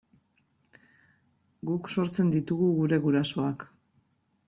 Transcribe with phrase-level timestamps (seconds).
[1.71, 3.73] Guk sortzen ditugu gure gurasoak.